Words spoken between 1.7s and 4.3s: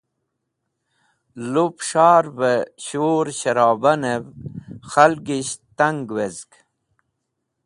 S̃harve Shur Sharabanev